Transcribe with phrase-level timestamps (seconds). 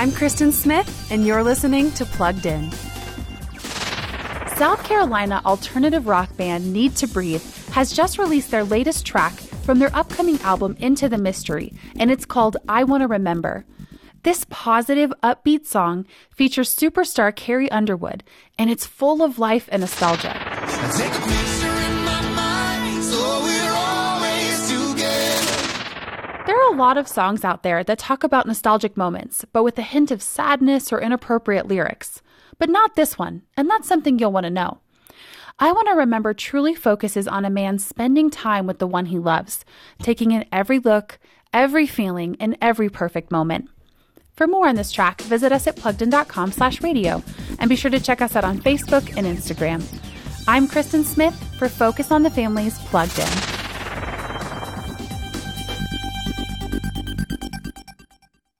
[0.00, 2.72] I'm Kristen Smith, and you're listening to Plugged In.
[4.56, 9.78] South Carolina alternative rock band Need to Breathe has just released their latest track from
[9.78, 13.66] their upcoming album Into the Mystery, and it's called I Want to Remember.
[14.22, 18.24] This positive, upbeat song features superstar Carrie Underwood,
[18.58, 20.32] and it's full of life and nostalgia.
[26.70, 30.12] A lot of songs out there that talk about nostalgic moments, but with a hint
[30.12, 32.22] of sadness or inappropriate lyrics.
[32.58, 34.78] But not this one, and that's something you'll want to know.
[35.58, 39.18] I Want to Remember truly focuses on a man spending time with the one he
[39.18, 39.64] loves,
[40.00, 41.18] taking in every look,
[41.52, 43.68] every feeling, and every perfect moment.
[44.34, 47.22] For more on this track, visit us at pluggedin.com slash radio,
[47.58, 49.82] and be sure to check us out on Facebook and Instagram.
[50.46, 53.49] I'm Kristen Smith for Focus on the Family's Plugged In.
[57.28, 57.49] you